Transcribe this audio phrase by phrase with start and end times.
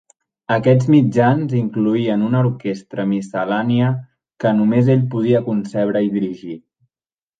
[0.53, 3.91] Aquests mitjans incloïen una orquestra miscel·lània
[4.45, 6.59] que només ell podia concebre i dirigir.